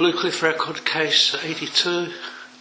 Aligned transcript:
Blue 0.00 0.14
Cliff 0.14 0.42
Record 0.42 0.86
Case 0.86 1.36
82, 1.44 2.10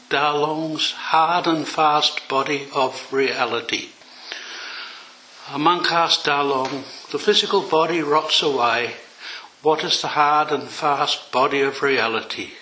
Dalong's 0.09 0.91
Hard 0.91 1.47
and 1.47 1.65
Fast 1.65 2.27
Body 2.27 2.67
of 2.75 3.13
Reality. 3.13 3.91
A 5.49 5.57
monk 5.57 5.89
asked 5.89 6.25
Dalong, 6.25 6.83
the 7.13 7.17
physical 7.17 7.61
body 7.61 8.01
rots 8.01 8.41
away, 8.41 8.95
what 9.61 9.85
is 9.85 10.01
the 10.01 10.09
hard 10.09 10.51
and 10.51 10.67
fast 10.67 11.31
body 11.31 11.61
of 11.61 11.81
reality? 11.81 12.55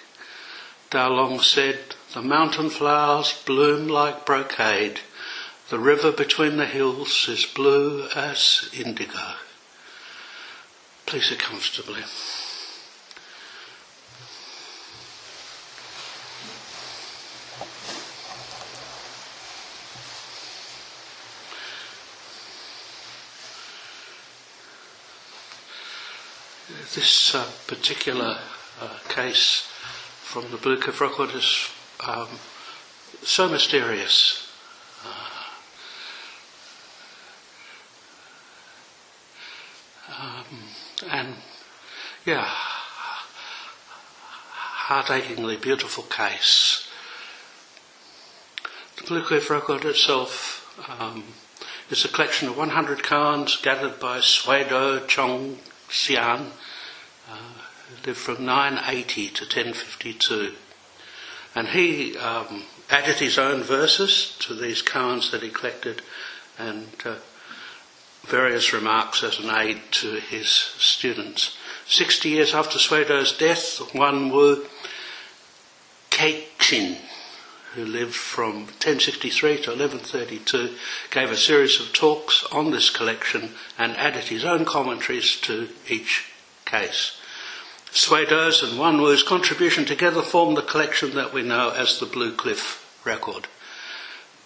Dalong 0.92 1.42
said, 1.42 1.96
the 2.14 2.22
mountain 2.22 2.70
flowers 2.70 3.34
bloom 3.48 3.88
like 3.88 4.28
brocade, 4.28 5.00
the 5.72 5.80
river 5.80 6.12
between 6.12 6.58
the 6.58 6.68
hills 6.68 7.26
is 7.28 7.48
blue 7.48 8.10
as 8.16 8.70
indigo. 8.78 9.38
Please 11.08 11.30
sit 11.30 11.40
comfortably. 11.40 12.04
This 26.68 27.34
uh, 27.34 27.50
particular 27.66 28.40
uh, 28.82 28.98
case 29.08 29.70
from 30.22 30.52
the 30.52 30.58
Blue 30.58 30.78
Cliff 30.78 31.00
Record 31.00 31.30
is 31.34 31.70
um, 32.06 32.28
so 33.24 33.48
mysterious. 33.48 34.52
Uh, 35.06 35.30
um, 40.20 40.46
and 41.10 41.36
yeah, 42.26 42.44
heart-achingly 44.90 45.56
beautiful 45.56 46.04
case. 46.04 46.86
The 48.98 49.06
Blue 49.06 49.24
Cliff 49.24 49.50
Record 49.50 49.86
itself 49.86 50.78
um, 51.00 51.24
is 51.90 52.04
a 52.04 52.10
collection 52.10 52.50
of 52.50 52.58
100 52.58 53.04
koans 53.04 53.64
gathered 53.64 54.02
by 54.02 54.18
Xuedou 54.18 55.08
Chong 55.08 55.60
Xian, 55.90 56.52
uh, 57.30 57.36
lived 58.06 58.18
from 58.18 58.46
980 58.46 59.30
to 59.30 59.44
1052. 59.44 60.54
And 61.56 61.70
he 61.70 62.18
um, 62.18 62.64
added 62.90 63.16
his 63.16 63.38
own 63.38 63.64
verses 63.64 64.36
to 64.40 64.54
these 64.54 64.82
koans 64.84 65.32
that 65.32 65.42
he 65.42 65.50
collected 65.50 66.02
and 66.58 66.88
uh, 67.06 67.16
various 68.24 68.74
remarks 68.74 69.24
as 69.24 69.40
an 69.40 69.50
aid 69.50 69.80
to 69.92 70.20
his 70.20 70.50
students. 70.50 71.58
Sixty 71.88 72.30
years 72.30 72.54
after 72.54 72.78
Xuedou's 72.78 73.38
death, 73.38 73.94
Wan 73.96 74.30
Wu 74.30 74.66
Keichin, 76.10 76.98
who 77.78 77.86
lived 77.86 78.16
from 78.16 78.62
1063 78.62 79.58
to 79.62 79.70
1132, 79.70 80.76
gave 81.12 81.30
a 81.30 81.38
series 81.38 81.80
of 81.80 81.94
talks 81.94 82.44
on 82.52 82.72
this 82.72 82.90
collection 82.90 83.52
and 83.78 83.96
added 83.98 84.24
his 84.24 84.44
own 84.44 84.66
commentaries 84.66 85.40
to 85.40 85.70
each 85.88 86.26
case. 86.66 87.22
Xuedou's 87.92 88.64
and 88.64 88.74
Yuanwu's 88.74 89.22
contribution 89.22 89.86
together 89.86 90.24
form 90.24 90.56
the 90.56 90.64
collection 90.64 91.14
that 91.14 91.32
we 91.32 91.44
know 91.44 91.70
as 91.70 92.00
the 92.00 92.08
Blue 92.08 92.32
Cliff 92.32 92.84
Record, 93.06 93.46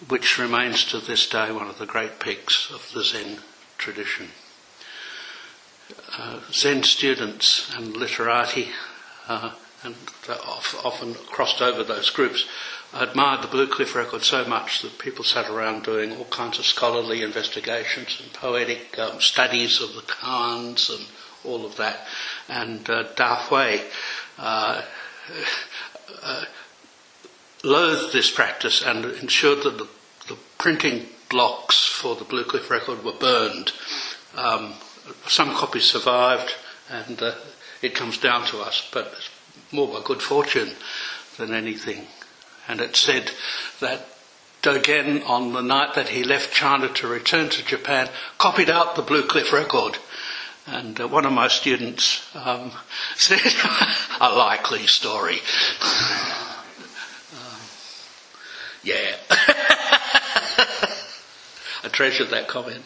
which 0.08 0.38
remains 0.38 0.84
to 0.84 0.98
this 0.98 1.26
day 1.26 1.50
one 1.50 1.68
of 1.68 1.78
the 1.78 1.86
great 1.86 2.20
peaks 2.20 2.70
of 2.70 2.92
the 2.92 3.02
Zen 3.02 3.38
tradition. 3.78 4.28
Uh, 6.18 6.40
Zen 6.52 6.82
students 6.82 7.74
and 7.74 7.96
literati, 7.96 8.68
uh, 9.26 9.52
and 9.82 9.96
often 10.84 11.14
crossed 11.14 11.62
over 11.62 11.82
those 11.82 12.10
groups, 12.10 12.46
admired 12.94 13.42
the 13.42 13.48
Blue 13.48 13.66
Cliff 13.66 13.94
Record 13.94 14.22
so 14.22 14.44
much 14.44 14.82
that 14.82 14.98
people 14.98 15.24
sat 15.24 15.48
around 15.48 15.84
doing 15.84 16.14
all 16.16 16.26
kinds 16.26 16.58
of 16.58 16.66
scholarly 16.66 17.22
investigations 17.22 18.20
and 18.22 18.32
poetic 18.32 18.98
um, 18.98 19.20
studies 19.20 19.80
of 19.80 19.94
the 19.94 20.02
koans 20.02 20.90
and 20.94 21.06
all 21.44 21.64
of 21.64 21.76
that. 21.76 22.06
And 22.48 22.88
uh, 22.90 23.04
uh, 24.38 24.82
uh, 26.22 26.44
loathed 27.64 28.12
this 28.12 28.30
practice 28.30 28.82
and 28.82 29.04
ensured 29.04 29.62
that 29.62 29.78
the, 29.78 29.88
the, 30.28 30.38
printing 30.58 31.06
blocks 31.28 31.86
for 31.86 32.14
the 32.14 32.24
Blue 32.24 32.44
Cliff 32.44 32.70
record 32.70 33.02
were 33.02 33.12
burned. 33.12 33.72
Um, 34.36 34.74
some 35.26 35.50
copies 35.54 35.84
survived 35.84 36.54
and 36.88 37.20
uh, 37.20 37.34
it 37.80 37.94
comes 37.94 38.18
down 38.18 38.46
to 38.46 38.60
us, 38.60 38.88
but 38.92 39.12
it's 39.16 39.30
more 39.72 39.88
by 39.88 40.04
good 40.04 40.22
fortune 40.22 40.72
than 41.36 41.52
anything. 41.52 42.06
And 42.72 42.80
it 42.80 42.96
said 42.96 43.32
that 43.80 44.06
Dogen, 44.62 45.28
on 45.28 45.52
the 45.52 45.60
night 45.60 45.92
that 45.94 46.08
he 46.08 46.24
left 46.24 46.54
China 46.54 46.88
to 46.88 47.06
return 47.06 47.50
to 47.50 47.62
Japan, 47.62 48.08
copied 48.38 48.70
out 48.70 48.96
the 48.96 49.02
Blue 49.02 49.24
Cliff 49.24 49.52
record 49.52 49.98
and 50.66 50.98
uh, 50.98 51.06
one 51.06 51.26
of 51.26 51.34
my 51.34 51.48
students 51.48 52.34
um, 52.34 52.72
said, 53.14 53.40
a 54.22 54.34
likely 54.34 54.86
story. 54.86 55.34
um, 55.82 57.60
yeah. 58.82 59.16
I 61.84 61.88
treasured 61.92 62.30
that 62.30 62.48
comment. 62.48 62.84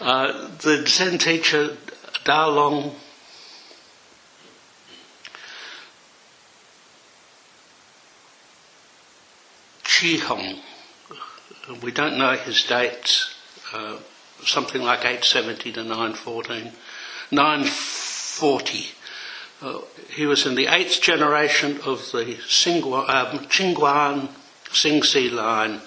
Uh, 0.00 0.48
the 0.58 0.86
Zen 0.86 1.18
teacher, 1.18 1.76
Dalong 2.24 2.94
Chi 10.04 10.18
Hong, 10.18 10.58
we 11.82 11.90
don't 11.90 12.18
know 12.18 12.36
his 12.36 12.62
dates. 12.64 13.34
Uh, 13.72 13.96
something 14.44 14.82
like 14.82 14.98
870 14.98 15.72
to 15.72 15.82
914. 15.82 16.72
940. 17.30 18.86
Uh, 19.62 19.78
he 20.10 20.26
was 20.26 20.44
in 20.44 20.56
the 20.56 20.66
eighth 20.66 21.00
generation 21.00 21.80
of 21.86 22.12
the 22.12 22.36
Xinguan, 22.46 23.08
um, 23.08 23.38
Qingyuan 23.46 24.28
Xingsi 24.66 25.32
line. 25.32 25.80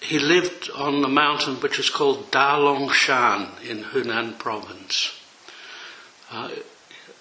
He 0.00 0.20
lived 0.20 0.70
on 0.70 1.02
the 1.02 1.08
mountain 1.08 1.56
which 1.56 1.80
is 1.80 1.90
called 1.90 2.30
Dalongshan 2.30 3.60
in 3.68 3.82
Hunan 3.86 4.38
province. 4.38 5.20
Uh, 6.30 6.50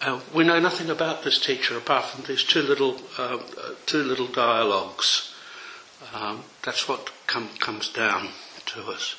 uh, 0.02 0.20
we 0.36 0.44
know 0.44 0.60
nothing 0.60 0.92
about 0.92 1.24
this 1.24 1.40
teacher 1.44 1.76
apart 1.76 2.06
from 2.06 2.26
these 2.26 2.44
two 2.44 2.62
little, 2.62 3.02
uh, 3.18 3.40
two 3.88 4.04
little 4.04 4.28
dialogues. 4.28 5.30
Um, 6.14 6.44
that's 6.64 6.88
what 6.88 7.12
com- 7.28 7.50
comes 7.60 7.90
down 7.90 8.30
to 8.68 8.84
us. 8.92 9.16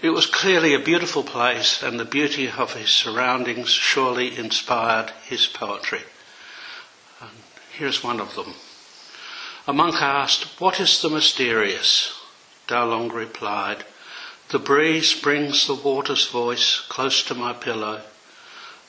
It 0.00 0.10
was 0.10 0.26
clearly 0.26 0.74
a 0.74 0.78
beautiful 0.78 1.24
place, 1.24 1.82
and 1.82 1.98
the 1.98 2.04
beauty 2.04 2.48
of 2.48 2.74
his 2.74 2.90
surroundings 2.90 3.70
surely 3.70 4.36
inspired 4.38 5.10
his 5.26 5.46
poetry. 5.46 6.02
And 7.20 7.30
here's 7.72 8.04
one 8.04 8.20
of 8.20 8.34
them. 8.36 8.54
A 9.66 9.72
monk 9.72 9.96
asked, 10.00 10.60
What 10.60 10.78
is 10.78 11.02
the 11.02 11.10
mysterious? 11.10 12.18
Dalong 12.68 13.10
replied, 13.12 13.84
The 14.50 14.58
breeze 14.58 15.18
brings 15.18 15.66
the 15.66 15.74
water's 15.74 16.28
voice 16.28 16.80
close 16.88 17.22
to 17.24 17.34
my 17.34 17.52
pillow. 17.52 18.02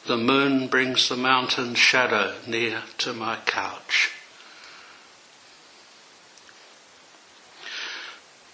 The 0.06 0.18
moon 0.18 0.68
brings 0.68 1.10
the 1.10 1.18
mountain's 1.18 1.80
shadow 1.80 2.36
near 2.46 2.84
to 3.00 3.14
my 3.14 3.38
couch. 3.46 4.12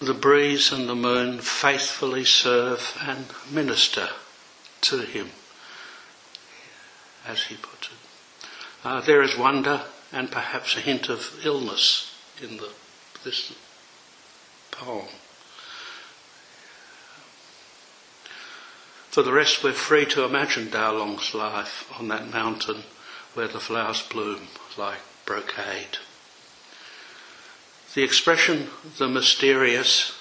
The 0.00 0.14
breeze 0.14 0.72
and 0.72 0.88
the 0.88 0.94
moon 0.94 1.38
faithfully 1.38 2.24
serve 2.24 2.96
and 3.00 3.26
minister 3.50 4.08
to 4.82 5.00
him, 5.00 5.30
as 7.26 7.44
he 7.44 7.56
put 7.56 7.90
it. 7.90 8.46
Uh, 8.84 9.00
there 9.00 9.22
is 9.22 9.36
wonder 9.36 9.82
and 10.12 10.30
perhaps 10.30 10.76
a 10.76 10.80
hint 10.80 11.08
of 11.08 11.40
illness 11.44 12.14
in 12.42 12.58
the, 12.58 12.70
this 13.24 13.54
poem. 14.70 15.08
For 19.10 19.22
the 19.22 19.32
rest, 19.32 19.64
we're 19.64 19.72
free 19.72 20.04
to 20.06 20.24
imagine 20.24 20.68
Dalong's 20.68 21.34
life 21.34 21.90
on 21.98 22.08
that 22.08 22.30
mountain 22.30 22.82
where 23.32 23.48
the 23.48 23.60
flowers 23.60 24.02
bloom 24.02 24.48
like 24.76 24.98
brocade. 25.24 25.98
The 27.96 28.04
expression 28.04 28.68
the 28.98 29.08
mysterious 29.08 30.12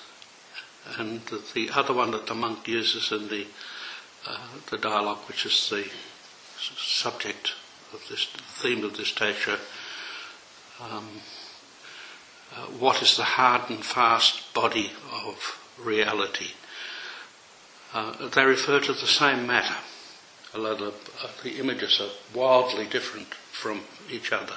and 0.97 1.19
the 1.53 1.71
other 1.71 1.93
one 1.93 2.11
that 2.11 2.25
the 2.25 2.33
monk 2.33 2.69
uses 2.69 3.11
in 3.11 3.27
the, 3.27 3.47
uh, 4.25 4.37
the 4.71 4.77
dialogue, 4.77 5.17
which 5.27 5.45
is 5.45 5.69
the 5.69 5.85
subject 6.57 7.51
of 7.93 8.07
this 8.07 8.27
theme 8.27 8.85
of 8.85 8.95
this 8.95 9.11
teacher, 9.11 9.59
um, 10.79 11.19
uh, 12.55 12.61
what 12.79 13.01
is 13.01 13.17
the 13.17 13.23
hard 13.25 13.69
and 13.69 13.83
fast 13.83 14.53
body 14.53 14.93
of 15.11 15.59
reality? 15.77 16.51
Uh, 17.93 18.29
they 18.29 18.45
refer 18.45 18.79
to 18.79 18.93
the 18.93 19.05
same 19.05 19.45
matter, 19.45 19.75
although 20.55 20.75
the, 20.75 20.93
uh, 21.21 21.27
the 21.43 21.59
images 21.59 21.99
are 21.99 22.37
wildly 22.37 22.85
different 22.85 23.33
from 23.33 23.81
each 24.09 24.31
other. 24.31 24.55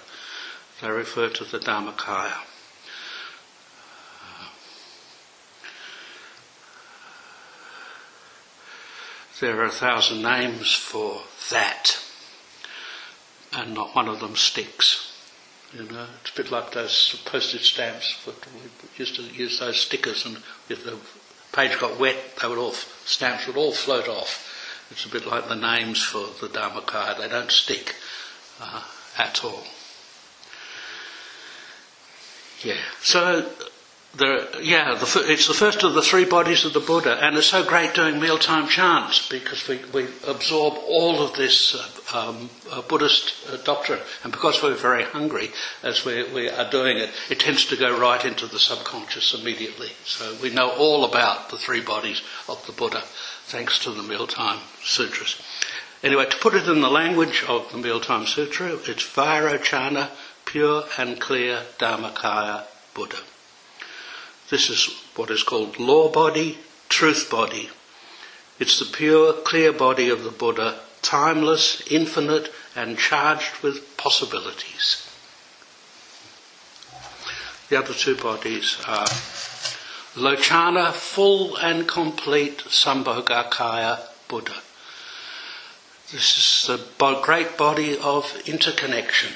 They 0.81 0.88
refer 0.88 1.31
to 1.31 1.44
the 1.44 1.59
Dharmakaya. 1.59 2.44
There 9.40 9.61
are 9.61 9.67
a 9.67 9.70
thousand 9.70 10.23
names 10.23 10.73
for 10.75 11.23
that, 11.50 11.96
and 13.52 13.73
not 13.73 13.94
one 13.94 14.08
of 14.08 14.19
them 14.19 14.35
sticks. 14.35 15.12
You 15.73 15.85
know, 15.85 16.06
it's 16.20 16.32
a 16.32 16.43
bit 16.43 16.50
like 16.50 16.73
those 16.73 17.23
postage 17.25 17.73
stamps. 17.73 18.17
we 18.26 18.32
used 18.96 19.14
to 19.14 19.23
use 19.23 19.61
those 19.61 19.81
stickers, 19.81 20.26
and 20.26 20.38
if 20.69 20.82
the 20.82 20.96
page 21.52 21.79
got 21.79 22.00
wet, 22.00 22.17
they 22.43 22.49
would 22.49 22.58
all 22.58 22.73
stamps 22.73 23.46
would 23.46 23.56
all 23.56 23.73
float 23.73 24.08
off. 24.08 24.88
It's 24.90 25.05
a 25.05 25.08
bit 25.08 25.25
like 25.25 25.49
the 25.49 25.55
names 25.55 26.02
for 26.02 26.26
the 26.40 26.52
Dharmakaya; 26.52 27.19
they 27.19 27.29
don't 27.29 27.52
stick 27.52 27.94
uh, 28.61 28.82
at 29.19 29.44
all. 29.44 29.62
Yeah. 32.64 32.81
So 33.02 33.49
yeah, 34.16 34.94
the, 34.94 35.25
it's 35.26 35.46
the 35.46 35.55
first 35.55 35.84
of 35.84 35.94
the 35.94 36.02
three 36.02 36.25
bodies 36.25 36.64
of 36.64 36.72
the 36.72 36.81
Buddha, 36.81 37.19
and 37.22 37.37
it's 37.37 37.46
so 37.46 37.64
great 37.64 37.94
doing 37.94 38.19
mealtime 38.19 38.66
chants 38.66 39.28
because 39.28 39.69
we, 39.69 39.81
we 39.93 40.08
absorb 40.26 40.75
all 40.88 41.22
of 41.22 41.37
this 41.37 41.75
uh, 41.75 42.28
um, 42.28 42.50
uh, 42.70 42.82
Buddhist 42.82 43.34
uh, 43.49 43.58
doctrine, 43.58 44.00
and 44.25 44.32
because 44.32 44.62
we're 44.62 44.75
very 44.75 45.05
hungry 45.05 45.50
as 45.82 46.05
we, 46.05 46.25
we 46.32 46.49
are 46.49 46.69
doing 46.69 46.96
it, 46.96 47.10
it 47.31 47.38
tends 47.38 47.66
to 47.66 47.76
go 47.76 47.99
right 47.99 48.25
into 48.25 48.46
the 48.46 48.58
subconscious 48.58 49.34
immediately. 49.34 49.90
So 50.05 50.37
we 50.43 50.50
know 50.50 50.70
all 50.70 51.04
about 51.04 51.50
the 51.50 51.58
three 51.58 51.81
bodies 51.81 52.22
of 52.49 52.64
the 52.66 52.72
Buddha 52.72 53.02
thanks 53.44 53.78
to 53.81 53.90
the 53.90 54.02
mealtime 54.02 54.61
sutras. 54.82 55.40
Anyway, 56.02 56.26
to 56.26 56.37
put 56.38 56.54
it 56.54 56.69
in 56.69 56.81
the 56.81 56.90
language 56.90 57.44
of 57.49 57.70
the 57.72 57.78
mealtime 57.78 58.26
sutra, 58.26 58.78
it's 58.84 59.04
Vairochana, 59.04 60.11
pure 60.44 60.84
and 60.96 61.20
clear 61.20 61.62
Dharmakaya 61.78 62.64
Buddha. 62.94 63.19
This 64.50 64.71
is 64.71 64.89
what 65.15 65.31
is 65.31 65.43
called 65.43 65.79
law 65.79 66.11
body, 66.11 66.59
truth 66.89 67.29
body. 67.31 67.71
It's 68.59 68.79
the 68.79 68.97
pure, 68.97 69.33
clear 69.33 69.73
body 69.73 70.09
of 70.09 70.25
the 70.25 70.31
Buddha, 70.31 70.81
timeless, 71.03 71.83
infinite, 71.91 72.53
and 72.75 72.99
charged 72.99 73.62
with 73.62 73.97
possibilities. 73.97 75.05
The 77.69 77.79
other 77.79 77.93
two 77.93 78.17
bodies 78.17 78.79
are 78.87 79.06
Lochana, 80.15 80.93
full 80.93 81.56
and 81.59 81.87
complete 81.87 82.59
Sambhogakaya 82.65 84.00
Buddha. 84.27 84.62
This 86.11 86.39
is 86.39 86.67
the 86.67 87.21
great 87.23 87.59
body 87.59 87.99
of 87.99 88.43
interconnection. 88.47 89.35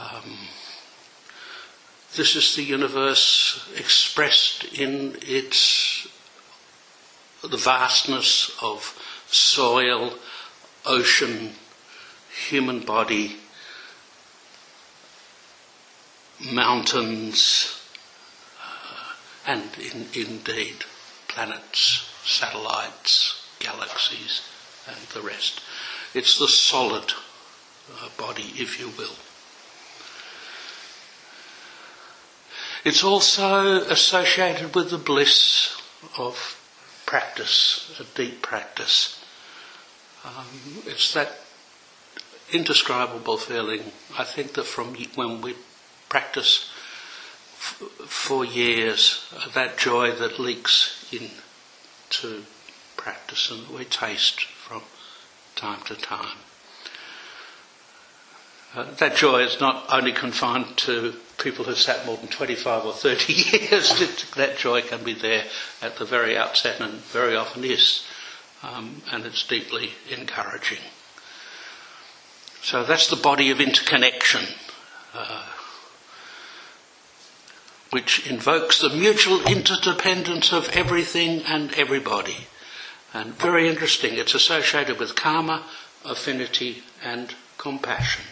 Um, 0.00 0.49
this 2.16 2.34
is 2.34 2.56
the 2.56 2.62
universe 2.62 3.68
expressed 3.76 4.64
in 4.64 5.16
its 5.22 6.08
the 7.42 7.56
vastness 7.56 8.56
of 8.62 8.98
soil, 9.26 10.14
ocean, 10.84 11.52
human 12.48 12.80
body, 12.80 13.36
mountains, 16.52 17.80
uh, 18.60 19.12
and 19.46 19.70
in, 19.78 20.06
indeed 20.14 20.84
planets, 21.28 22.10
satellites, 22.24 23.42
galaxies, 23.58 24.42
and 24.86 24.98
the 25.14 25.22
rest. 25.22 25.60
It's 26.12 26.38
the 26.38 26.48
solid 26.48 27.12
uh, 27.92 28.08
body, 28.18 28.52
if 28.56 28.80
you 28.80 28.88
will. 28.98 29.16
It's 32.82 33.04
also 33.04 33.82
associated 33.82 34.74
with 34.74 34.90
the 34.90 34.98
bliss 34.98 35.76
of 36.16 36.58
practice, 37.04 37.94
a 38.00 38.04
deep 38.16 38.40
practice. 38.40 39.22
Um, 40.24 40.46
it's 40.86 41.12
that 41.12 41.40
indescribable 42.52 43.36
feeling, 43.36 43.92
I 44.18 44.24
think, 44.24 44.54
that 44.54 44.64
from 44.64 44.94
when 45.14 45.42
we 45.42 45.56
practice 46.08 46.70
f- 47.58 47.82
for 48.06 48.44
years, 48.44 49.30
that 49.52 49.76
joy 49.76 50.12
that 50.12 50.38
leaks 50.38 51.06
into 51.12 52.44
practice 52.96 53.50
and 53.50 53.66
that 53.66 53.72
we 53.72 53.84
taste 53.84 54.42
from 54.42 54.82
time 55.54 55.82
to 55.82 55.94
time. 55.94 56.38
Uh, 58.74 58.84
that 58.98 59.16
joy 59.16 59.42
is 59.42 59.60
not 59.60 59.84
only 59.92 60.12
confined 60.12 60.76
to 60.76 61.14
people 61.40 61.64
who 61.64 61.74
sat 61.74 62.06
more 62.06 62.16
than 62.16 62.28
25 62.28 62.84
or 62.84 62.92
30 62.92 63.32
years. 63.68 64.32
that 64.36 64.56
joy 64.56 64.82
can 64.82 65.02
be 65.02 65.14
there 65.14 65.44
at 65.82 65.96
the 65.96 66.04
very 66.04 66.36
outset 66.36 66.80
and 66.80 66.94
very 66.94 67.34
often 67.34 67.64
is. 67.64 68.06
Um, 68.62 69.02
and 69.10 69.24
it's 69.24 69.46
deeply 69.46 69.92
encouraging. 70.10 70.80
So 72.62 72.84
that's 72.84 73.08
the 73.08 73.16
body 73.16 73.50
of 73.50 73.60
interconnection, 73.60 74.44
uh, 75.14 75.46
which 77.88 78.30
invokes 78.30 78.80
the 78.80 78.90
mutual 78.90 79.42
interdependence 79.46 80.52
of 80.52 80.68
everything 80.70 81.42
and 81.46 81.72
everybody. 81.74 82.48
And 83.14 83.34
very 83.34 83.68
interesting, 83.68 84.14
it's 84.14 84.34
associated 84.34 84.98
with 84.98 85.16
karma, 85.16 85.64
affinity, 86.04 86.82
and 87.02 87.34
compassion. 87.56 88.24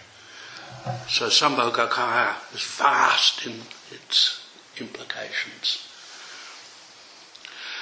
So 1.08 1.28
Sambhogakaya 1.28 2.34
is 2.54 2.62
vast 2.62 3.46
in 3.46 3.62
its 3.90 4.44
implications. 4.78 5.88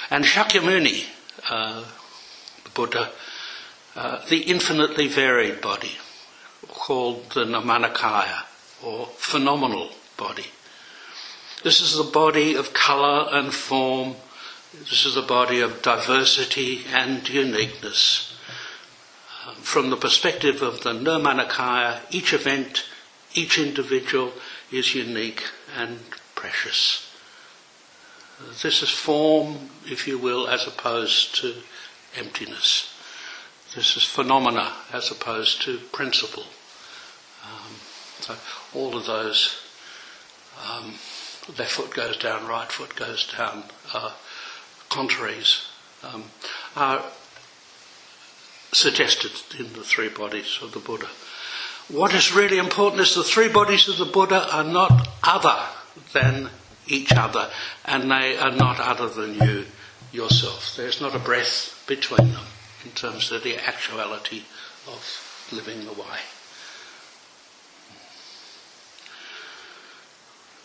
And 0.09 0.23
Shakyamuni, 0.23 1.05
uh, 1.49 1.83
the 2.63 2.69
Buddha, 2.71 3.11
uh, 3.95 4.25
the 4.29 4.41
infinitely 4.43 5.07
varied 5.07 5.61
body, 5.61 5.97
called 6.67 7.31
the 7.31 7.45
Nirmanakaya, 7.45 8.43
or 8.83 9.07
phenomenal 9.17 9.89
body. 10.15 10.47
This 11.63 11.81
is 11.81 11.97
the 11.97 12.03
body 12.03 12.55
of 12.55 12.73
colour 12.73 13.27
and 13.31 13.53
form. 13.53 14.15
This 14.73 15.05
is 15.05 15.15
the 15.15 15.21
body 15.21 15.59
of 15.59 15.81
diversity 15.81 16.83
and 16.93 17.27
uniqueness. 17.27 18.35
Uh, 19.45 19.53
from 19.53 19.89
the 19.89 19.97
perspective 19.97 20.61
of 20.61 20.81
the 20.83 20.93
Nirmanakaya, 20.93 22.01
each 22.11 22.31
event 22.33 22.83
each 23.37 23.59
individual 23.59 24.33
is 24.71 24.95
unique 24.95 25.43
and 25.77 25.99
precious. 26.35 27.07
This 28.61 28.81
is 28.81 28.89
form, 28.89 29.69
if 29.85 30.07
you 30.07 30.17
will, 30.17 30.47
as 30.47 30.67
opposed 30.67 31.35
to 31.41 31.55
emptiness. 32.15 32.93
This 33.75 33.95
is 33.95 34.03
phenomena 34.03 34.73
as 34.91 35.11
opposed 35.11 35.61
to 35.63 35.77
principle. 35.91 36.45
Um, 37.43 37.75
so 38.19 38.35
all 38.73 38.97
of 38.97 39.05
those, 39.05 39.61
um, 40.69 40.95
left 41.57 41.71
foot 41.71 41.93
goes 41.93 42.17
down, 42.17 42.47
right 42.47 42.71
foot 42.71 42.95
goes 42.95 43.31
down, 43.31 43.63
uh, 43.93 44.11
contraries 44.89 45.67
um, 46.03 46.25
are 46.75 47.03
suggested 48.73 49.31
in 49.59 49.73
the 49.73 49.83
three 49.83 50.09
bodies 50.09 50.59
of 50.61 50.71
the 50.73 50.79
Buddha. 50.79 51.07
What 51.89 52.13
is 52.13 52.35
really 52.35 52.57
important 52.57 53.01
is 53.01 53.15
the 53.15 53.23
three 53.23 53.47
bodies 53.47 53.87
of 53.87 53.97
the 53.97 54.05
Buddha 54.05 54.47
are 54.51 54.63
not 54.63 55.07
other 55.23 55.57
than 56.11 56.49
each 56.85 57.13
other, 57.13 57.49
and 57.85 58.11
they 58.11 58.37
are 58.37 58.51
not 58.51 58.79
other 58.79 59.07
than 59.07 59.35
you 59.35 59.65
yourself. 60.11 60.75
There's 60.75 60.99
not 60.99 61.15
a 61.15 61.19
breath 61.19 61.83
between 61.87 62.33
them 62.33 62.45
in 62.83 62.91
terms 62.91 63.31
of 63.31 63.43
the 63.43 63.57
actuality 63.57 64.43
of 64.85 65.49
living 65.51 65.85
the 65.85 65.93
way. 65.93 66.19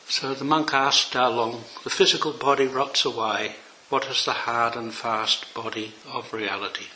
So 0.08 0.34
the 0.34 0.44
monk 0.44 0.74
asked 0.74 1.12
Dalong, 1.12 1.62
the 1.84 1.90
physical 1.90 2.32
body 2.32 2.66
rots 2.66 3.04
away, 3.04 3.56
what 3.88 4.06
is 4.06 4.24
the 4.24 4.32
hard 4.32 4.74
and 4.74 4.92
fast 4.92 5.54
body 5.54 5.94
of 6.12 6.32
reality? 6.32 6.86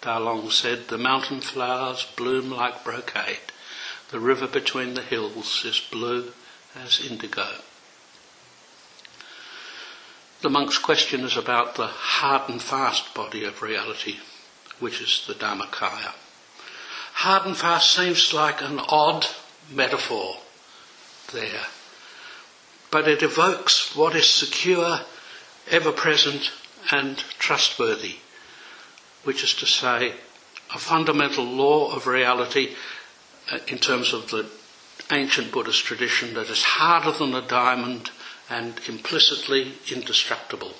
Dalong 0.00 0.50
said, 0.50 0.88
The 0.88 0.98
mountain 0.98 1.40
flowers 1.40 2.06
bloom 2.16 2.50
like 2.50 2.84
brocade. 2.84 3.52
The 4.10 4.20
river 4.20 4.46
between 4.46 4.94
the 4.94 5.02
hills 5.02 5.64
is 5.64 5.80
blue 5.80 6.32
as 6.74 7.04
indigo. 7.04 7.48
The 10.40 10.50
monk's 10.50 10.78
question 10.78 11.24
is 11.24 11.36
about 11.36 11.74
the 11.74 11.88
hard 11.88 12.48
and 12.48 12.62
fast 12.62 13.12
body 13.12 13.44
of 13.44 13.60
reality, 13.60 14.18
which 14.78 15.00
is 15.00 15.24
the 15.26 15.34
Dharmakaya. 15.34 16.14
Hard 17.14 17.46
and 17.46 17.56
fast 17.56 17.90
seems 17.90 18.32
like 18.32 18.62
an 18.62 18.78
odd 18.88 19.26
metaphor 19.68 20.36
there, 21.32 21.66
but 22.92 23.08
it 23.08 23.22
evokes 23.22 23.96
what 23.96 24.14
is 24.14 24.30
secure, 24.30 25.00
ever 25.68 25.90
present, 25.90 26.52
and 26.92 27.18
trustworthy 27.40 28.18
which 29.24 29.42
is 29.42 29.54
to 29.54 29.66
say, 29.66 30.12
a 30.74 30.78
fundamental 30.78 31.44
law 31.44 31.94
of 31.94 32.06
reality 32.06 32.74
uh, 33.50 33.58
in 33.66 33.78
terms 33.78 34.12
of 34.12 34.30
the 34.30 34.46
ancient 35.10 35.50
Buddhist 35.50 35.84
tradition, 35.84 36.34
that 36.34 36.50
is 36.50 36.62
harder 36.62 37.12
than 37.12 37.34
a 37.34 37.46
diamond 37.46 38.10
and 38.50 38.80
implicitly 38.88 39.74
indestructible. 39.92 40.74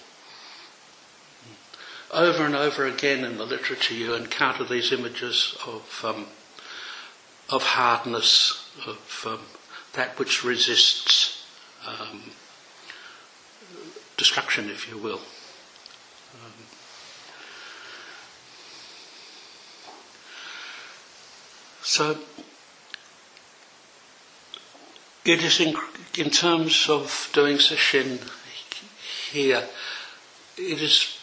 Over 2.11 2.47
and 2.47 2.55
over 2.55 2.87
again 2.87 3.25
in 3.25 3.37
the 3.37 3.45
literature, 3.45 3.95
you 3.95 4.15
encounter 4.15 4.65
these 4.65 4.93
images 4.93 5.57
of 5.67 6.03
um, 6.05 6.27
of 7.51 7.63
hardness, 7.63 8.71
of 8.87 9.25
um, 9.27 9.41
that 9.95 10.19
which 10.19 10.45
resists 10.45 11.47
um, 11.87 12.31
destruction, 14.17 14.69
if 14.69 14.89
you 14.89 14.99
will. 14.99 15.21
So, 21.89 22.19
it 25.25 25.43
is 25.43 25.59
in, 25.59 25.75
in 26.19 26.29
terms 26.29 26.87
of 26.91 27.31
doing 27.33 27.57
sesshin 27.57 28.21
here, 29.31 29.65
it 30.59 30.83
is 30.83 31.19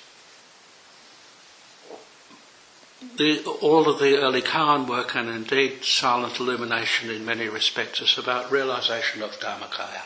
the, 3.17 3.43
all 3.61 3.87
of 3.87 3.99
the 3.99 4.17
early 4.17 4.41
koan 4.41 4.89
work 4.89 5.15
and 5.15 5.29
indeed 5.29 5.83
silent 5.83 6.39
illumination 6.39 7.11
in 7.11 7.23
many 7.23 7.47
respects 7.47 8.01
is 8.01 8.17
about 8.17 8.51
realization 8.51 9.21
of 9.21 9.39
Dharmakaya. 9.39 10.01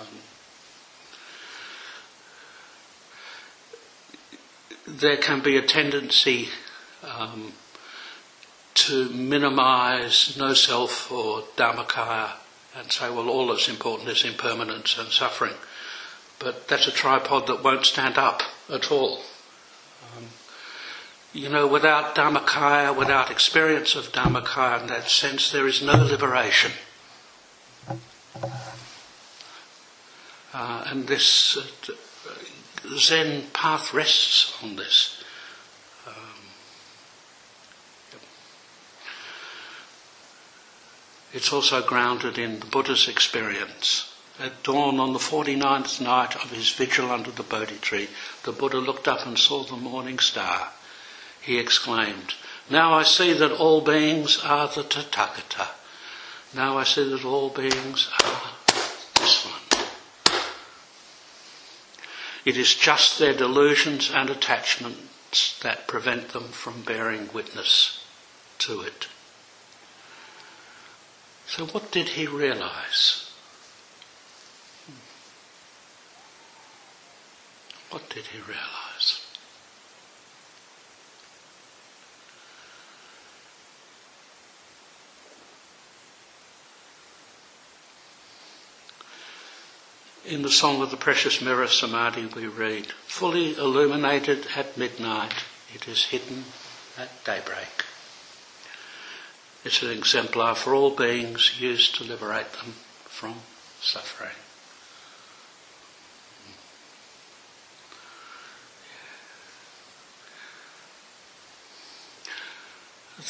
Um, 0.00 0.06
there 4.86 5.18
can 5.18 5.40
be 5.40 5.58
a 5.58 5.62
tendency 5.62 6.48
um, 7.04 7.52
to 8.74 9.08
minimize 9.10 10.36
no 10.38 10.54
self 10.54 11.10
or 11.10 11.42
Dharmakaya 11.56 12.30
and 12.76 12.90
say, 12.90 13.10
well, 13.10 13.28
all 13.28 13.48
that's 13.48 13.68
important 13.68 14.08
is 14.08 14.24
impermanence 14.24 14.98
and 14.98 15.08
suffering. 15.08 15.54
But 16.38 16.68
that's 16.68 16.86
a 16.86 16.92
tripod 16.92 17.46
that 17.46 17.62
won't 17.62 17.86
stand 17.86 18.18
up 18.18 18.42
at 18.72 18.90
all. 18.90 19.18
Um, 20.16 20.24
you 21.32 21.48
know, 21.48 21.66
without 21.66 22.14
Dharmakaya, 22.14 22.96
without 22.96 23.30
experience 23.30 23.94
of 23.94 24.12
Dharmakaya 24.12 24.82
in 24.82 24.86
that 24.88 25.08
sense, 25.08 25.52
there 25.52 25.68
is 25.68 25.82
no 25.82 25.94
liberation. 25.94 26.72
Uh, 30.54 30.84
and 30.86 31.06
this 31.06 31.56
uh, 31.56 31.92
Zen 32.98 33.44
path 33.52 33.94
rests 33.94 34.52
on 34.62 34.76
this. 34.76 35.21
It's 41.42 41.52
also 41.52 41.82
grounded 41.82 42.38
in 42.38 42.60
the 42.60 42.66
Buddha's 42.66 43.08
experience. 43.08 44.14
At 44.38 44.62
dawn 44.62 45.00
on 45.00 45.12
the 45.12 45.18
49th 45.18 46.00
night 46.00 46.36
of 46.36 46.52
his 46.52 46.70
vigil 46.70 47.10
under 47.10 47.32
the 47.32 47.42
Bodhi 47.42 47.78
tree, 47.78 48.08
the 48.44 48.52
Buddha 48.52 48.78
looked 48.78 49.08
up 49.08 49.26
and 49.26 49.36
saw 49.36 49.64
the 49.64 49.76
morning 49.76 50.20
star 50.20 50.68
he 51.40 51.58
exclaimed. 51.58 52.34
Now 52.70 52.94
I 52.94 53.02
see 53.02 53.32
that 53.32 53.50
all 53.50 53.80
beings 53.80 54.38
are 54.44 54.68
the 54.68 54.84
Tathagata. 54.84 55.70
Now 56.54 56.78
I 56.78 56.84
see 56.84 57.10
that 57.10 57.24
all 57.24 57.48
beings 57.48 58.08
are 58.22 58.52
this 59.16 59.44
one. 59.44 59.82
It 62.44 62.56
is 62.56 62.72
just 62.76 63.18
their 63.18 63.34
delusions 63.34 64.12
and 64.14 64.30
attachments 64.30 65.58
that 65.58 65.88
prevent 65.88 66.28
them 66.28 66.50
from 66.50 66.82
bearing 66.82 67.30
witness 67.34 68.06
to 68.58 68.82
it. 68.82 69.08
So, 71.54 71.66
what 71.66 71.92
did 71.92 72.08
he 72.08 72.26
realize? 72.26 73.30
What 77.90 78.08
did 78.08 78.28
he 78.28 78.38
realize? 78.38 79.20
In 90.24 90.40
the 90.40 90.48
Song 90.48 90.80
of 90.80 90.90
the 90.90 90.96
Precious 90.96 91.42
Mirror 91.42 91.66
Samadhi, 91.66 92.24
we 92.34 92.46
read, 92.46 92.86
Fully 93.06 93.54
illuminated 93.58 94.46
at 94.56 94.78
midnight, 94.78 95.44
it 95.74 95.86
is 95.86 96.06
hidden 96.06 96.44
at 96.96 97.22
daybreak. 97.26 97.84
It's 99.64 99.82
an 99.82 99.90
exemplar 99.90 100.54
for 100.54 100.74
all 100.74 100.90
beings 100.90 101.60
used 101.60 101.94
to 101.96 102.04
liberate 102.04 102.52
them 102.52 102.74
from 103.04 103.36
suffering. 103.80 104.30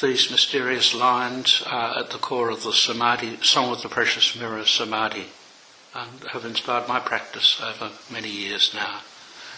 These 0.01 0.31
mysterious 0.31 0.95
lines 0.95 1.63
are 1.67 1.99
at 1.99 2.11
the 2.11 2.19
core 2.19 2.49
of 2.49 2.63
the 2.63 2.73
Samadhi, 2.73 3.39
Song 3.43 3.71
of 3.71 3.83
the 3.83 3.89
Precious 3.89 4.35
Mirror 4.35 4.65
Samadhi 4.65 5.27
and 5.95 6.25
have 6.33 6.45
inspired 6.45 6.89
my 6.89 6.99
practice 6.99 7.61
over 7.61 7.91
many 8.11 8.31
years 8.31 8.73
now. 8.75 9.01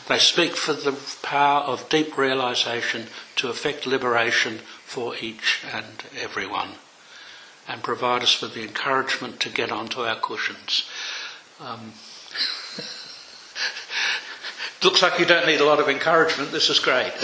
They 0.08 0.18
speak 0.18 0.56
for 0.56 0.74
the 0.74 0.98
power 1.22 1.62
of 1.62 1.88
deep 1.88 2.18
realization 2.18 3.06
to 3.36 3.48
effect 3.48 3.86
liberation 3.86 4.58
for 4.84 5.16
each 5.16 5.64
and 5.72 6.04
everyone 6.18 6.72
and 7.66 7.82
provide 7.82 8.22
us 8.22 8.42
with 8.42 8.54
the 8.54 8.62
encouragement 8.62 9.40
to 9.40 9.48
get 9.48 9.72
onto 9.72 10.00
our 10.00 10.16
cushions. 10.16 10.88
Um, 11.60 11.94
looks 14.84 15.02
like 15.02 15.18
you 15.18 15.24
don't 15.24 15.46
need 15.46 15.60
a 15.60 15.64
lot 15.64 15.80
of 15.80 15.88
encouragement. 15.88 16.52
This 16.52 16.68
is 16.68 16.78
great. 16.78 17.12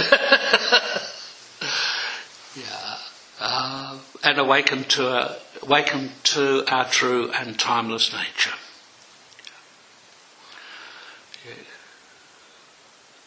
yeah. 2.57 2.97
Uh, 3.39 3.99
and 4.25 4.39
awaken 4.39 4.85
to, 4.85 5.07
uh, 5.07 5.35
awaken 5.63 6.13
to 6.25 6.65
our 6.69 6.87
true 6.87 7.31
and 7.33 7.59
timeless 7.59 8.13
nature. 8.13 8.55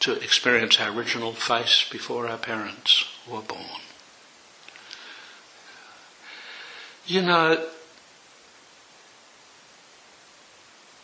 To 0.03 0.12
experience 0.22 0.81
our 0.81 0.91
original 0.91 1.31
face 1.31 1.88
before 1.89 2.27
our 2.27 2.38
parents 2.38 3.05
were 3.25 3.39
born. 3.39 3.79
You 7.05 7.22
know, 7.22 7.65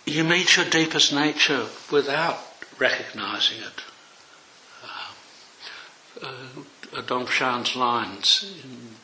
you 0.06 0.26
meet 0.26 0.58
your 0.58 0.66
deepest 0.66 1.14
nature 1.14 1.68
without 1.90 2.40
recognizing 2.78 3.60
it. 3.60 3.84
Uh, 6.22 6.28
uh, 6.98 7.02
Dongshan's 7.02 7.78
lines 7.78 8.54
in 8.66 8.96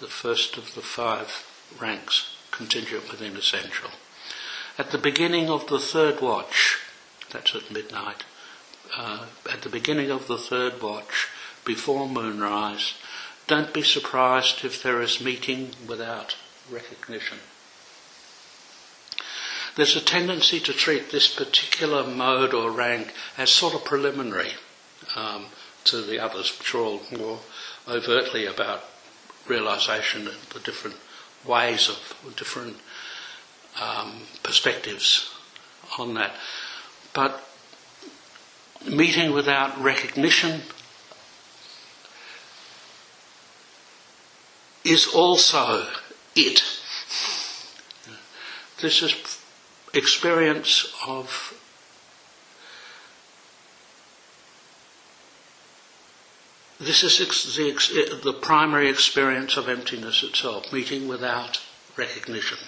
the 0.00 0.06
first 0.06 0.56
of 0.56 0.74
the 0.74 0.80
five 0.80 1.46
ranks, 1.78 2.36
contingent 2.50 3.10
within 3.10 3.36
essential. 3.36 3.90
At 4.78 4.92
the 4.92 4.98
beginning 4.98 5.50
of 5.50 5.66
the 5.66 5.78
third 5.78 6.22
watch, 6.22 6.78
that's 7.30 7.54
at 7.54 7.70
midnight, 7.70 8.24
uh, 8.96 9.26
at 9.50 9.62
the 9.62 9.68
beginning 9.68 10.10
of 10.10 10.26
the 10.26 10.38
third 10.38 10.82
watch, 10.82 11.28
before 11.64 12.08
moonrise, 12.08 12.94
don't 13.46 13.72
be 13.72 13.82
surprised 13.82 14.64
if 14.64 14.82
there 14.82 15.00
is 15.02 15.20
meeting 15.20 15.70
without 15.86 16.36
recognition. 16.70 17.38
There's 19.74 19.96
a 19.96 20.00
tendency 20.00 20.60
to 20.60 20.72
treat 20.72 21.10
this 21.10 21.34
particular 21.34 22.04
mode 22.04 22.52
or 22.52 22.70
rank 22.70 23.12
as 23.38 23.50
sort 23.50 23.74
of 23.74 23.84
preliminary 23.84 24.52
um, 25.16 25.46
to 25.84 26.02
the 26.02 26.18
others, 26.18 26.56
which 26.58 26.74
are 26.74 26.78
all 26.78 27.02
more 27.10 27.40
overtly 27.88 28.44
about 28.44 28.84
realization 29.48 30.28
and 30.28 30.36
the 30.52 30.60
different 30.60 30.96
ways 31.46 31.88
of 31.88 32.34
different 32.36 32.76
um, 33.80 34.22
perspectives 34.42 35.34
on 35.98 36.14
that. 36.14 36.34
But 37.14 37.42
meeting 38.86 39.32
without 39.32 39.80
recognition 39.82 40.62
is 44.84 45.06
also 45.06 45.86
it. 46.34 46.62
This 48.80 49.02
is 49.02 49.38
experience 49.94 50.92
of 51.06 51.54
this 56.80 57.04
is 57.04 57.18
the, 57.56 58.20
the 58.24 58.32
primary 58.32 58.88
experience 58.88 59.56
of 59.56 59.68
emptiness 59.68 60.24
itself, 60.24 60.72
meeting 60.72 61.06
without 61.06 61.60
recognition. 61.96 62.58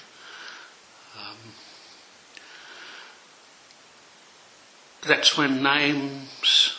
That's 5.04 5.37
when 5.37 5.62
names, 5.62 6.76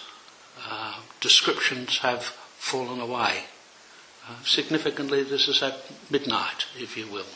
uh, 0.68 1.00
descriptions 1.22 2.00
have 2.00 2.24
fallen 2.24 3.00
away. 3.00 3.46
Uh, 4.28 4.44
significantly, 4.44 5.24
this 5.24 5.48
is 5.48 5.62
at 5.62 5.80
midnight, 6.10 6.66
if 6.78 6.98
you 6.98 7.08
will. 7.08 7.28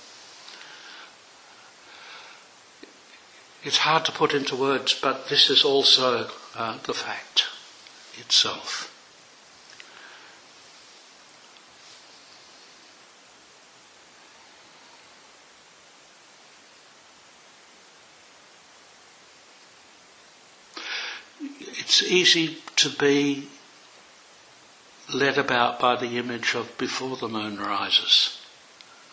It's 3.62 3.80
hard 3.80 4.06
to 4.06 4.12
put 4.12 4.34
into 4.34 4.56
words, 4.56 4.98
but 5.00 5.30
this 5.30 5.50
is 5.50 5.64
also 5.64 6.30
uh, 6.56 6.78
the 6.84 6.94
fact 6.94 7.48
itself. 8.18 8.89
It's 22.02 22.10
easy 22.10 22.58
to 22.78 22.90
be 22.92 23.50
led 25.14 25.38
about 25.38 25.82
by 25.82 25.98
the 25.98 26.18
image 26.18 26.56
of 26.56 26.78
before 26.78 27.18
the 27.18 27.28
moon 27.28 27.60
rises, 27.60 28.40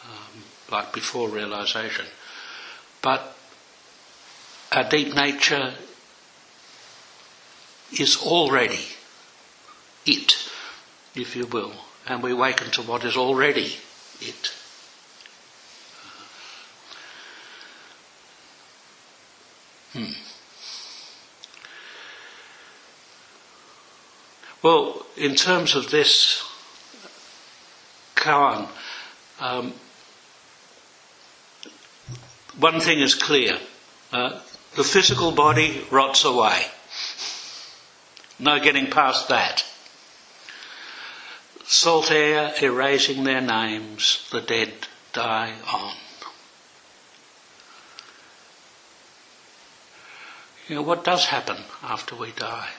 um, 0.05 0.45
like 0.71 0.93
before 0.93 1.28
realization. 1.28 2.07
But 3.02 3.37
our 4.71 4.85
deep 4.85 5.16
nature 5.16 5.75
is 7.99 8.16
already 8.19 8.87
it, 10.05 10.49
if 11.16 11.35
you 11.35 11.47
will, 11.47 11.73
and 12.07 12.23
we 12.23 12.31
awaken 12.31 12.71
to 12.71 12.83
what 12.83 13.05
is 13.05 13.16
already 13.16 13.78
it. 14.21 14.52
Well, 24.67 25.07
in 25.17 25.37
terms 25.37 25.77
of 25.77 25.93
this 25.93 26.43
koan, 28.17 28.69
um, 29.39 29.75
one 32.59 32.81
thing 32.81 32.99
is 32.99 33.15
clear. 33.15 33.59
Uh, 34.13 34.41
the 34.75 34.83
physical 34.83 35.31
body 35.31 35.85
rots 35.93 36.25
away. 36.25 36.63
No 38.41 38.59
getting 38.59 38.91
past 38.91 39.29
that. 39.29 39.65
Salt 41.65 42.11
air 42.11 42.53
erasing 42.61 43.23
their 43.23 43.41
names, 43.41 44.29
the 44.33 44.41
dead 44.41 44.73
die 45.13 45.55
on. 45.73 45.95
You 50.67 50.75
know, 50.75 50.83
what 50.83 51.05
does 51.05 51.27
happen 51.27 51.59
after 51.85 52.17
we 52.17 52.33
die? 52.33 52.71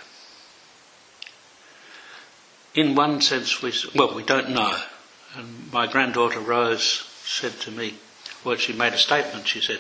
In 2.78 2.94
one 2.94 3.20
sense, 3.22 3.62
we, 3.64 3.74
well, 3.96 4.14
we 4.14 4.24
don't 4.24 4.52
know. 4.52 4.78
And 5.36 5.74
my 5.74 5.88
granddaughter 5.88 6.40
Rose 6.40 7.10
said 7.26 7.54
to 7.62 7.72
me, 7.72 7.96
well, 8.46 8.56
she 8.56 8.72
made 8.72 8.94
a 8.94 9.00
statement. 9.00 9.48
She 9.48 9.62
said, 9.62 9.80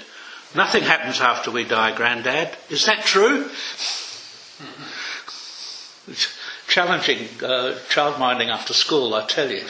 Nothing 0.56 0.84
happens 0.84 1.22
after 1.22 1.51
we 1.51 1.63
die, 1.63 1.96
Granddad. 1.96 2.58
Is 2.70 2.86
that 2.86 3.06
true? 3.06 3.50
It's 6.08 6.34
challenging 6.68 7.27
uh, 7.44 7.77
child 7.89 8.20
minding 8.20 8.50
after 8.50 8.74
school, 8.74 9.13
I 9.13 9.25
tell 9.27 9.51
you. 9.51 9.62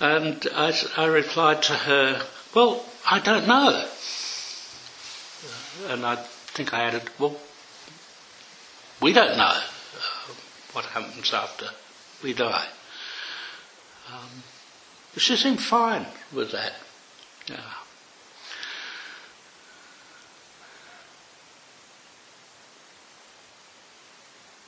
and 0.00 0.46
I, 0.54 0.72
I 0.96 1.06
replied 1.06 1.62
to 1.64 1.72
her, 1.72 2.22
Well, 2.54 2.84
I 3.10 3.18
don't 3.18 3.48
know. 3.48 3.88
And 5.88 6.06
I 6.06 6.16
think 6.16 6.72
I 6.72 6.84
added, 6.84 7.10
Well, 7.18 7.36
we 9.00 9.12
don't 9.12 9.36
know 9.36 9.58
what 10.78 10.86
happens 10.86 11.34
after 11.34 11.66
we 12.22 12.32
die. 12.32 12.68
Um, 14.12 14.44
she 15.16 15.34
seemed 15.34 15.60
fine 15.60 16.06
with 16.32 16.52
that. 16.52 16.74
Yeah. 17.50 17.56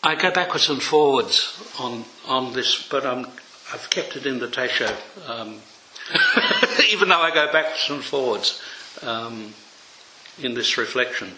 I 0.03 0.17
go 0.17 0.33
backwards 0.33 0.69
and 0.69 0.83
forwards 0.83 1.63
on 1.79 2.05
on 2.27 2.55
this, 2.55 2.89
but 2.91 3.07
I'm, 3.07 3.27
I've 3.73 3.89
kept 3.91 4.17
it 4.17 4.27
in 4.27 4.41
the 4.41 4.49
teisho, 4.49 4.91
um, 5.29 5.61
even 6.91 7.11
though 7.11 7.21
I 7.21 7.31
go 7.33 7.53
backwards 7.53 7.87
and 7.89 8.03
forwards 8.03 8.61
um, 9.03 9.55
in 10.43 10.55
this 10.55 10.77
reflection. 10.77 11.35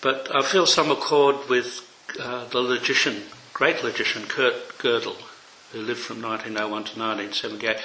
But 0.00 0.34
I 0.34 0.42
feel 0.42 0.66
some 0.66 0.90
accord 0.90 1.48
with 1.48 1.88
uh, 2.20 2.46
the 2.46 2.60
logician 2.60 3.22
great 3.54 3.84
logician 3.84 4.26
Kurt 4.26 4.78
Gödel, 4.78 5.16
who 5.70 5.80
lived 5.80 6.00
from 6.00 6.20
1901 6.20 6.68
to 6.84 6.98
1978, 6.98 7.76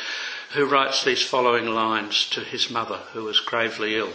who 0.54 0.66
writes 0.66 1.04
these 1.04 1.24
following 1.24 1.68
lines 1.68 2.28
to 2.32 2.42
his 2.42 2.72
mother, 2.72 3.02
who 3.14 3.24
was 3.24 3.40
gravely 3.40 3.96
ill. 3.96 4.14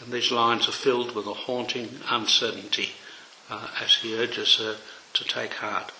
And 0.00 0.10
these 0.10 0.32
lines 0.32 0.66
are 0.68 0.72
filled 0.72 1.14
with 1.14 1.26
a 1.26 1.34
haunting 1.34 2.00
uncertainty 2.08 2.92
uh, 3.50 3.68
as 3.82 3.96
he 3.96 4.16
urges 4.16 4.56
her 4.56 4.76
to 5.12 5.24
take 5.24 5.54
heart. 5.54 5.92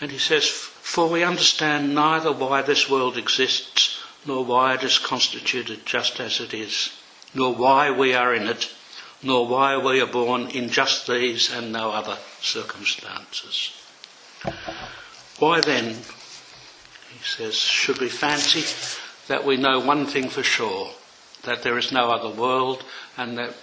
And 0.00 0.10
he 0.10 0.18
says, 0.18 0.48
For 0.48 1.08
we 1.08 1.22
understand 1.22 1.94
neither 1.94 2.32
why 2.32 2.62
this 2.62 2.90
world 2.90 3.16
exists, 3.16 4.02
nor 4.26 4.44
why 4.44 4.74
it 4.74 4.82
is 4.82 4.98
constituted 4.98 5.86
just 5.86 6.18
as 6.18 6.40
it 6.40 6.52
is, 6.52 6.90
nor 7.32 7.54
why 7.54 7.92
we 7.92 8.12
are 8.12 8.34
in 8.34 8.48
it, 8.48 8.74
nor 9.22 9.46
why 9.46 9.76
we 9.76 10.00
are 10.00 10.06
born 10.06 10.48
in 10.48 10.68
just 10.68 11.06
these 11.06 11.52
and 11.52 11.72
no 11.72 11.90
other 11.90 12.18
circumstances. 12.40 13.72
Why 15.38 15.60
then, 15.60 15.94
he 15.94 17.22
says, 17.22 17.54
should 17.54 17.98
we 17.98 18.08
fancy 18.08 18.64
that 19.28 19.44
we 19.44 19.56
know 19.56 19.78
one 19.78 20.06
thing 20.06 20.28
for 20.28 20.42
sure, 20.42 20.90
that 21.44 21.62
there 21.62 21.78
is 21.78 21.92
no 21.92 22.10
other 22.10 22.28
world 22.28 22.84
and 23.16 23.38
that 23.38 23.54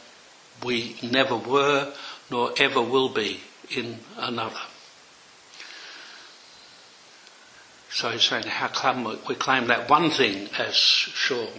we 0.63 0.95
never 1.03 1.35
were 1.35 1.93
nor 2.31 2.53
ever 2.57 2.81
will 2.81 3.09
be 3.09 3.41
in 3.69 3.99
another? 4.17 4.61
So 7.91 8.11
he's 8.11 8.23
saying, 8.23 8.43
how 8.43 8.67
come 8.67 9.03
we 9.27 9.35
claim 9.35 9.67
that 9.67 9.89
one 9.89 10.11
thing 10.11 10.49
as 10.57 10.75
sure 10.75 11.49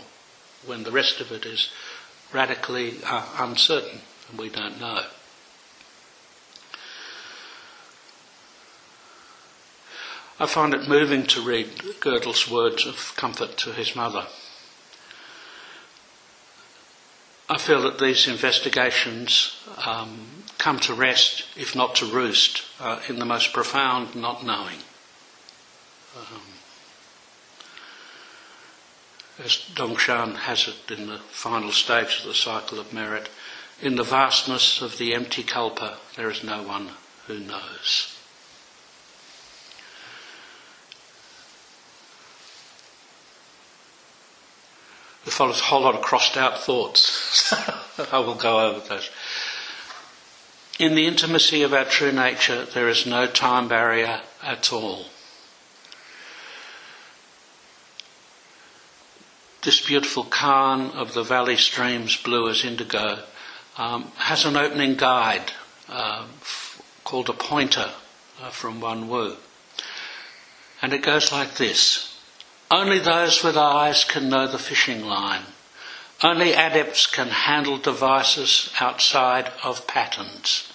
when 0.64 0.84
the 0.84 0.92
rest 0.92 1.20
of 1.20 1.32
it 1.32 1.44
is 1.44 1.70
radically 2.32 2.98
uh, 3.04 3.26
uncertain 3.38 4.00
and 4.30 4.38
we 4.38 4.48
don't 4.48 4.80
know. 4.80 5.04
I 10.38 10.46
find 10.46 10.72
it 10.72 10.88
moving 10.88 11.26
to 11.26 11.42
read 11.42 11.66
Gödel's 12.00 12.50
words 12.50 12.86
of 12.86 13.14
comfort 13.16 13.58
to 13.58 13.72
his 13.72 13.94
mother. 13.94 14.26
I 17.50 17.58
feel 17.58 17.82
that 17.82 17.98
these 17.98 18.26
investigations 18.26 19.60
um, 19.84 20.44
come 20.56 20.78
to 20.80 20.94
rest, 20.94 21.44
if 21.56 21.76
not 21.76 21.94
to 21.96 22.06
roost, 22.06 22.62
uh, 22.78 23.00
in 23.08 23.18
the 23.18 23.24
most 23.26 23.52
profound 23.52 24.14
not 24.14 24.46
knowing. 24.46 24.78
Um, 26.16 26.40
as 29.44 29.56
Dongshan 29.74 30.36
has 30.36 30.68
it 30.68 30.98
in 30.98 31.06
the 31.06 31.18
final 31.18 31.72
stage 31.72 32.20
of 32.20 32.26
the 32.26 32.34
cycle 32.34 32.78
of 32.78 32.92
merit, 32.92 33.28
in 33.80 33.96
the 33.96 34.04
vastness 34.04 34.82
of 34.82 34.98
the 34.98 35.14
empty 35.14 35.42
kalpa, 35.42 35.96
there 36.16 36.30
is 36.30 36.44
no 36.44 36.62
one 36.62 36.90
who 37.26 37.38
knows. 37.38 38.16
There 45.24 45.32
follows 45.32 45.60
a 45.60 45.64
whole 45.64 45.82
lot 45.82 45.94
of 45.94 46.02
crossed 46.02 46.36
out 46.36 46.58
thoughts. 46.58 47.52
I 48.12 48.18
will 48.18 48.34
go 48.34 48.68
over 48.68 48.86
those. 48.86 49.10
In 50.78 50.94
the 50.94 51.06
intimacy 51.06 51.62
of 51.62 51.74
our 51.74 51.84
true 51.84 52.12
nature, 52.12 52.64
there 52.64 52.88
is 52.88 53.06
no 53.06 53.26
time 53.26 53.68
barrier 53.68 54.22
at 54.42 54.72
all. 54.72 55.06
This 59.62 59.84
beautiful 59.86 60.24
koan 60.24 60.90
of 60.92 61.12
the 61.12 61.22
valley 61.22 61.56
streams 61.56 62.16
blue 62.16 62.48
as 62.48 62.64
indigo 62.64 63.24
um, 63.76 64.10
has 64.16 64.46
an 64.46 64.56
opening 64.56 64.96
guide 64.96 65.52
uh, 65.88 66.24
f- 66.40 66.80
called 67.04 67.28
a 67.28 67.34
pointer 67.34 67.90
uh, 68.42 68.48
from 68.50 68.80
Yuanwu. 68.80 69.36
And 70.80 70.94
it 70.94 71.02
goes 71.02 71.30
like 71.30 71.56
this. 71.56 72.18
Only 72.70 73.00
those 73.00 73.44
with 73.44 73.56
eyes 73.56 74.04
can 74.04 74.30
know 74.30 74.46
the 74.46 74.58
fishing 74.58 75.04
line. 75.04 75.42
Only 76.22 76.52
adepts 76.52 77.06
can 77.06 77.28
handle 77.28 77.76
devices 77.76 78.70
outside 78.80 79.52
of 79.62 79.86
patterns. 79.86 80.72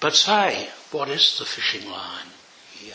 But 0.00 0.16
say, 0.16 0.68
what 0.90 1.08
is 1.08 1.38
the 1.38 1.44
fishing 1.44 1.88
line 1.90 2.30
here? 2.72 2.94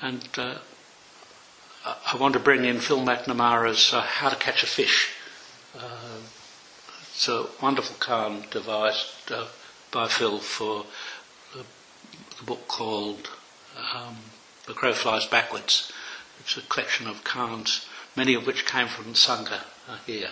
And 0.00 0.28
uh, 0.36 0.58
I 1.84 2.16
want 2.16 2.34
to 2.34 2.40
bring 2.40 2.64
in 2.64 2.78
Phil 2.78 3.00
McNamara's 3.00 3.92
uh, 3.92 4.02
How 4.02 4.28
to 4.28 4.36
Catch 4.36 4.62
a 4.62 4.66
Fish. 4.66 5.14
Uh, 5.76 6.20
it's 7.10 7.26
a 7.26 7.46
wonderful 7.60 7.96
koan 7.96 8.48
devised 8.50 9.32
uh, 9.32 9.46
by 9.90 10.06
Phil 10.06 10.38
for 10.38 10.86
the, 11.52 11.64
the 12.38 12.44
book 12.44 12.68
called 12.68 13.30
um, 13.94 14.16
The 14.66 14.74
Crow 14.74 14.92
Flies 14.92 15.26
Backwards. 15.26 15.90
It's 16.38 16.56
a 16.56 16.60
collection 16.60 17.08
of 17.08 17.24
koans, 17.24 17.88
many 18.14 18.34
of 18.34 18.46
which 18.46 18.64
came 18.64 18.86
from 18.86 19.14
Sangha 19.14 19.64
uh, 19.88 19.96
here. 20.06 20.30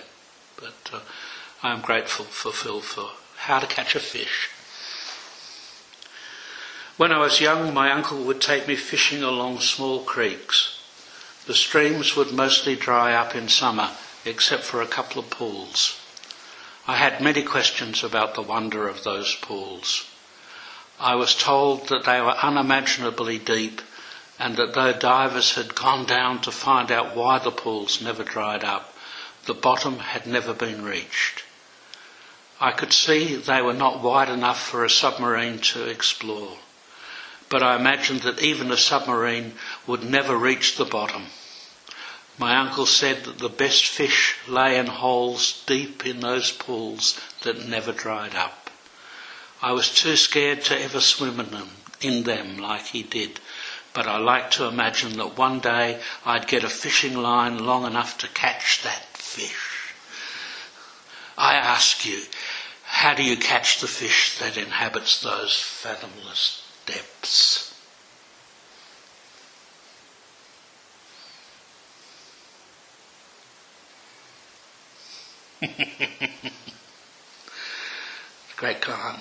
But 0.57 0.91
uh, 0.93 1.01
I 1.65 1.73
am 1.73 1.81
grateful 1.81 2.27
for 2.27 2.53
Phil 2.53 2.81
for 2.81 3.11
how 3.39 3.59
to 3.59 3.67
catch 3.67 3.97
a 3.97 4.01
fish. 4.01 4.51
When 6.97 7.11
I 7.11 7.19
was 7.19 7.41
young, 7.41 7.75
my 7.75 7.91
uncle 7.91 8.23
would 8.23 8.41
take 8.41 8.69
me 8.69 8.77
fishing 8.77 9.25
along 9.25 9.61
small 9.61 10.05
creeks. 10.05 10.80
The 11.51 11.57
streams 11.57 12.15
would 12.15 12.31
mostly 12.31 12.77
dry 12.77 13.13
up 13.13 13.35
in 13.35 13.49
summer, 13.49 13.91
except 14.25 14.63
for 14.63 14.81
a 14.81 14.87
couple 14.87 15.21
of 15.21 15.31
pools. 15.31 16.01
I 16.87 16.95
had 16.95 17.21
many 17.21 17.43
questions 17.43 18.05
about 18.05 18.37
the 18.37 18.41
wonder 18.41 18.87
of 18.87 19.03
those 19.03 19.35
pools. 19.35 20.09
I 21.01 21.17
was 21.17 21.35
told 21.35 21.89
that 21.89 22.05
they 22.05 22.21
were 22.21 22.37
unimaginably 22.41 23.39
deep 23.39 23.83
and 24.39 24.57
that 24.59 24.75
though 24.75 24.93
divers 24.93 25.57
had 25.57 25.75
gone 25.75 26.07
down 26.07 26.41
to 26.43 26.53
find 26.53 26.93
out 26.93 27.17
why 27.17 27.41
the 27.41 27.51
pools 27.51 28.01
never 28.01 28.23
dried 28.23 28.63
up, 28.63 28.95
the 29.47 29.53
bottom 29.53 29.99
had 29.99 30.29
never 30.29 30.55
been 30.55 30.85
reached. 30.85 31.43
I 32.61 32.71
could 32.71 32.93
see 32.93 33.35
they 33.35 33.61
were 33.61 33.73
not 33.73 34.01
wide 34.01 34.29
enough 34.29 34.63
for 34.63 34.85
a 34.85 34.89
submarine 34.89 35.59
to 35.75 35.91
explore, 35.91 36.59
but 37.49 37.65
I 37.65 37.75
imagined 37.75 38.21
that 38.21 38.41
even 38.41 38.71
a 38.71 38.77
submarine 38.77 39.55
would 39.89 40.05
never 40.05 40.37
reach 40.37 40.77
the 40.77 40.85
bottom. 40.85 41.27
My 42.41 42.57
uncle 42.57 42.87
said 42.87 43.25
that 43.25 43.39
the 43.39 43.51
best 43.51 43.85
fish 43.85 44.35
lay 44.49 44.79
in 44.79 44.87
holes 44.87 45.63
deep 45.67 46.07
in 46.07 46.21
those 46.21 46.51
pools 46.51 47.21
that 47.43 47.69
never 47.69 47.93
dried 47.93 48.35
up. 48.35 48.71
I 49.61 49.73
was 49.73 49.95
too 49.95 50.17
scared 50.17 50.65
to 50.65 50.83
ever 50.83 51.03
swim 51.03 51.39
in 51.39 51.51
them, 51.51 51.69
in 52.01 52.23
them 52.23 52.57
like 52.57 52.87
he 52.87 53.03
did, 53.03 53.41
but 53.93 54.07
I 54.07 54.17
like 54.17 54.51
to 54.53 54.65
imagine 54.65 55.19
that 55.19 55.37
one 55.37 55.61
day 55.61 56.01
I'd 56.25 56.47
get 56.47 56.65
a 56.65 56.71
fishing 56.71 57.15
line 57.15 57.59
long 57.59 57.85
enough 57.85 58.17
to 58.19 58.29
catch 58.29 58.83
that 58.85 59.19
fish. 59.19 59.93
I 61.37 61.57
ask 61.57 62.07
you, 62.07 62.23
how 62.85 63.13
do 63.13 63.23
you 63.23 63.37
catch 63.37 63.83
the 63.83 63.87
fish 63.87 64.39
that 64.39 64.57
inhabits 64.57 65.21
those 65.21 65.61
fathomless 65.61 66.67
depths? 66.87 67.70
Great 78.57 78.81
koan. 78.81 79.21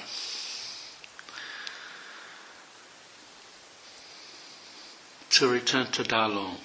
To 5.32 5.50
return 5.50 5.88
to 5.92 6.04
Dalong, 6.04 6.58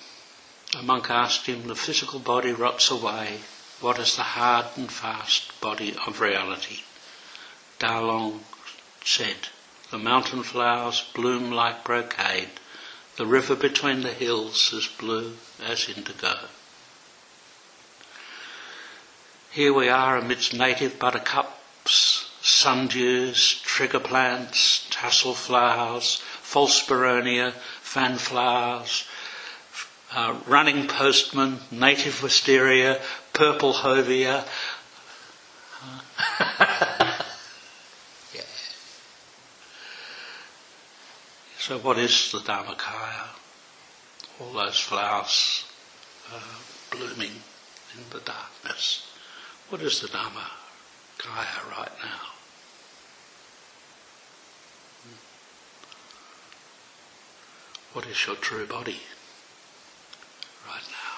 a 0.78 0.82
monk 0.82 1.10
asked 1.10 1.46
him, 1.46 1.66
the 1.66 1.74
physical 1.74 2.20
body 2.20 2.52
rots 2.52 2.90
away, 2.90 3.40
what 3.80 3.98
is 3.98 4.14
the 4.14 4.22
hard 4.22 4.66
and 4.76 4.90
fast 4.90 5.60
body 5.60 5.96
of 6.06 6.20
reality? 6.20 6.82
Dalong 7.80 8.44
said, 9.04 9.48
the 9.90 9.98
mountain 9.98 10.44
flowers 10.44 11.04
bloom 11.14 11.50
like 11.50 11.82
brocade, 11.84 12.50
the 13.16 13.26
river 13.26 13.56
between 13.56 14.02
the 14.02 14.12
hills 14.12 14.72
is 14.72 14.86
blue 14.86 15.36
as 15.64 15.88
indigo. 15.88 16.48
Here 19.54 19.72
we 19.72 19.88
are 19.88 20.16
amidst 20.16 20.52
native 20.52 20.98
buttercups, 20.98 22.28
sundews, 22.42 23.62
trigger 23.62 24.00
plants, 24.00 24.84
tassel 24.90 25.34
flowers, 25.34 26.20
false 26.42 26.84
boronia, 26.84 27.52
fan 27.80 28.18
flowers, 28.18 29.06
uh, 30.12 30.36
running 30.48 30.88
postman, 30.88 31.60
native 31.70 32.20
wisteria, 32.20 33.00
purple 33.32 33.74
hovea. 33.74 34.44
yeah. 38.34 38.40
So 41.58 41.78
what 41.78 41.98
is 41.98 42.32
the 42.32 42.38
Dharmakaya? 42.38 43.28
All 44.40 44.52
those 44.52 44.80
flowers 44.80 45.64
uh, 46.34 46.40
blooming 46.90 47.30
in 47.96 48.02
the 48.10 48.18
darkness. 48.18 49.03
What 49.70 49.80
is 49.80 50.00
the 50.00 50.08
Dharmakaya 50.08 51.70
right 51.70 51.92
now? 52.02 52.20
Hmm. 55.02 55.18
What 57.94 58.06
is 58.06 58.26
your 58.26 58.36
true 58.36 58.66
body 58.66 59.00
right 60.66 60.88
now? 60.90 61.13